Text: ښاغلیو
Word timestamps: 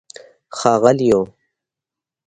ښاغلیو 0.57 1.19